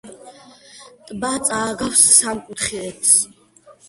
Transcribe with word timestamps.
ტბა 1.09 1.29
წააგავს 1.49 2.01
სამკუთხედს. 2.13 3.13